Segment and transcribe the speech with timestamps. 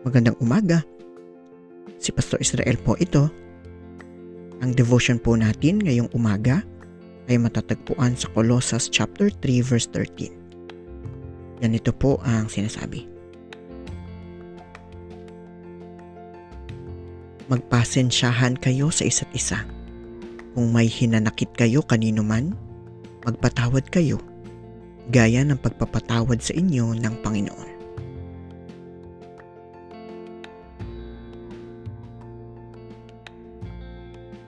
[0.00, 0.80] Magandang umaga.
[2.00, 3.28] Si Pastor Israel po ito.
[4.64, 6.64] Ang devotion po natin ngayong umaga
[7.28, 11.60] ay matatagpuan sa Colossus chapter 3 verse 13.
[11.60, 13.04] Ganito po ang sinasabi.
[17.52, 19.68] Magpasensyahan kayo sa isa't isa.
[20.56, 22.56] Kung may hinanakit kayo kanino man,
[23.28, 24.16] magpatawad kayo
[25.12, 27.79] gaya ng pagpapatawad sa inyo ng Panginoon.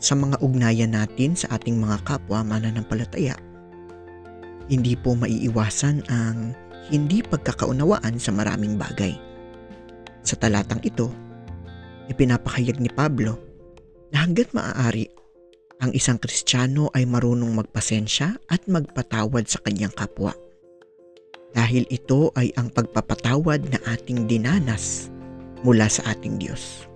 [0.03, 3.39] Sa mga ugnayan natin sa ating mga kapwa mananampalataya,
[4.67, 6.59] hindi po maiiwasan ang
[6.91, 9.15] hindi pagkakaunawaan sa maraming bagay.
[10.27, 11.07] Sa talatang ito,
[12.11, 13.39] ipinapahayag ni Pablo
[14.11, 15.07] na hanggat maaari
[15.83, 20.35] ang isang Kristiyano ay marunong magpasensya at magpatawad sa kanyang kapwa.
[21.55, 25.11] Dahil ito ay ang pagpapatawad na ating dinanas
[25.63, 26.91] mula sa ating Diyos.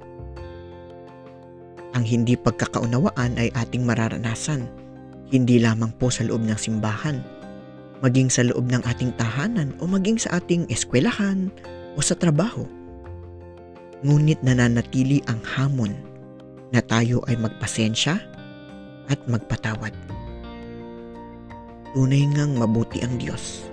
[1.97, 4.69] Ang hindi pagkakaunawaan ay ating mararanasan,
[5.33, 7.25] hindi lamang po sa loob ng simbahan,
[8.05, 11.49] maging sa loob ng ating tahanan o maging sa ating eskwelahan
[11.97, 12.69] o sa trabaho.
[14.05, 15.97] Ngunit nananatili ang hamon
[16.69, 18.21] na tayo ay magpasensya
[19.09, 19.97] at magpatawad.
[21.97, 23.73] Tunay ngang mabuti ang Diyos.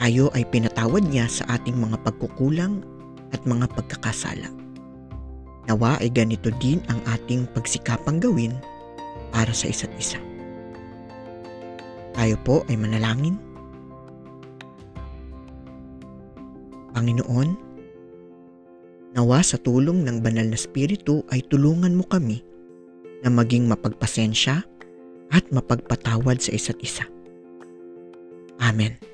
[0.00, 2.80] Tayo ay pinatawad niya sa ating mga pagkukulang
[3.36, 4.61] at mga pagkakasala.
[5.70, 8.54] Nawa ay ganito din ang ating pagsikapang gawin
[9.30, 10.18] para sa isa't isa.
[12.12, 13.38] Tayo po ay manalangin.
[16.92, 17.48] Panginoon,
[19.16, 22.44] nawa sa tulong ng banal na spiritu ay tulungan mo kami
[23.24, 24.60] na maging mapagpasensya
[25.32, 27.08] at mapagpatawad sa isa't isa.
[28.60, 29.11] Amen.